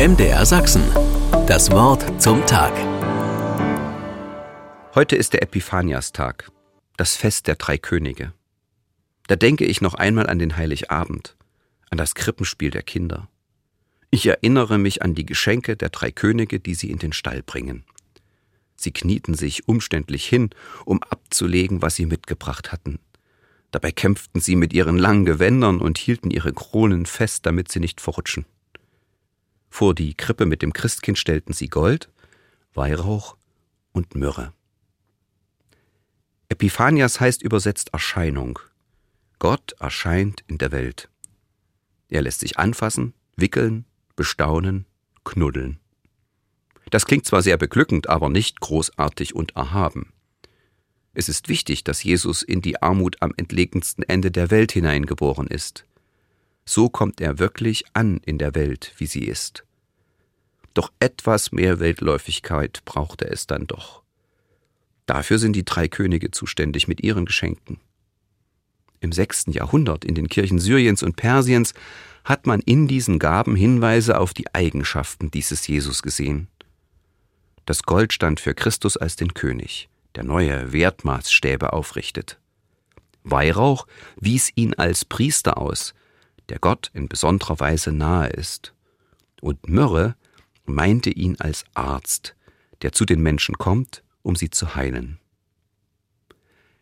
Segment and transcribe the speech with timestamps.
[0.00, 0.82] MDR Sachsen.
[1.46, 2.72] Das Wort zum Tag.
[4.94, 6.50] Heute ist der Epiphaniastag,
[6.96, 8.32] das Fest der drei Könige.
[9.26, 11.36] Da denke ich noch einmal an den Heiligabend,
[11.90, 13.28] an das Krippenspiel der Kinder.
[14.10, 17.84] Ich erinnere mich an die Geschenke der drei Könige, die sie in den Stall bringen.
[18.76, 20.48] Sie knieten sich umständlich hin,
[20.86, 23.00] um abzulegen, was sie mitgebracht hatten.
[23.70, 28.00] Dabei kämpften sie mit ihren langen Gewändern und hielten ihre Kronen fest, damit sie nicht
[28.00, 28.46] verrutschen.
[29.80, 32.10] Vor die Krippe mit dem Christkind stellten sie Gold,
[32.74, 33.38] Weihrauch
[33.92, 34.52] und Myrrhe.
[36.50, 38.58] Epiphanias heißt übersetzt Erscheinung.
[39.38, 41.08] Gott erscheint in der Welt.
[42.10, 43.86] Er lässt sich anfassen, wickeln,
[44.16, 44.84] bestaunen,
[45.24, 45.80] knuddeln.
[46.90, 50.12] Das klingt zwar sehr beglückend, aber nicht großartig und erhaben.
[51.14, 55.86] Es ist wichtig, dass Jesus in die Armut am entlegensten Ende der Welt hineingeboren ist.
[56.66, 59.64] So kommt er wirklich an in der Welt, wie sie ist.
[60.74, 64.02] Doch etwas mehr Weltläufigkeit brauchte es dann doch.
[65.06, 67.80] Dafür sind die drei Könige zuständig mit ihren Geschenken.
[69.00, 71.74] Im sechsten Jahrhundert in den Kirchen Syriens und Persiens
[72.24, 76.48] hat man in diesen Gaben Hinweise auf die Eigenschaften dieses Jesus gesehen.
[77.66, 82.38] Das Gold stand für Christus als den König der neue Wertmaßstäbe aufrichtet.
[83.22, 85.94] Weihrauch wies ihn als Priester aus,
[86.48, 88.74] der Gott in besonderer Weise nahe ist.
[89.40, 90.16] Und Myrrhe
[90.70, 92.34] meinte ihn als Arzt,
[92.82, 95.18] der zu den Menschen kommt, um sie zu heilen.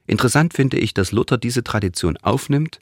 [0.06, 2.80] Interessant finde ich, dass Luther diese Tradition aufnimmt,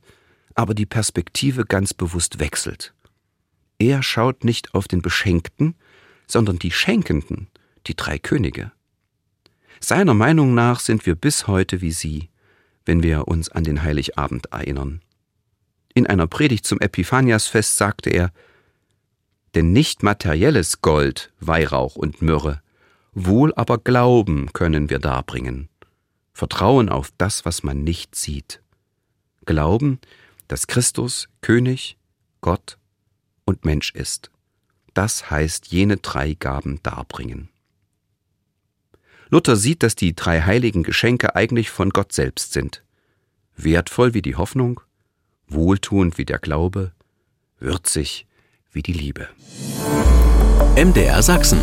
[0.54, 2.94] aber die Perspektive ganz bewusst wechselt.
[3.78, 5.74] Er schaut nicht auf den Beschenkten,
[6.26, 7.48] sondern die Schenkenden,
[7.86, 8.72] die drei Könige.
[9.80, 12.30] Seiner Meinung nach sind wir bis heute wie sie,
[12.86, 15.02] wenn wir uns an den Heiligabend erinnern.
[15.94, 18.32] In einer Predigt zum Epiphaniasfest sagte er,
[19.56, 22.60] denn nicht materielles Gold, Weihrauch und Myrrhe,
[23.14, 25.70] wohl aber Glauben können wir darbringen.
[26.34, 28.60] Vertrauen auf das, was man nicht sieht.
[29.46, 29.98] Glauben,
[30.46, 31.96] dass Christus König,
[32.42, 32.76] Gott
[33.46, 34.30] und Mensch ist.
[34.92, 37.48] Das heißt jene drei Gaben darbringen.
[39.30, 42.84] Luther sieht, dass die drei heiligen Geschenke eigentlich von Gott selbst sind.
[43.56, 44.82] Wertvoll wie die Hoffnung,
[45.48, 46.92] wohltuend wie der Glaube,
[47.58, 48.26] würzig
[48.76, 49.26] wie die Liebe.
[50.76, 51.60] MDR Sachsen.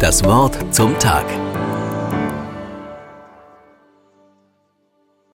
[0.00, 1.24] Das Wort zum Tag.